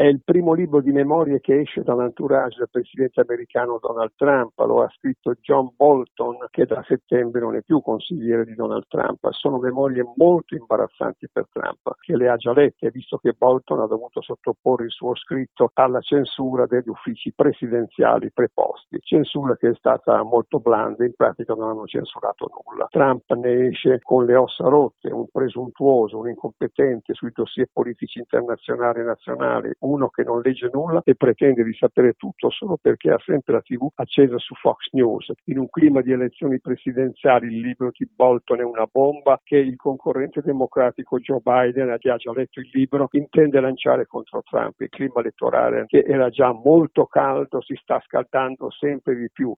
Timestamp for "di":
0.80-0.92, 8.44-8.54, 31.64-31.72, 36.02-36.12, 37.96-38.08, 49.16-49.30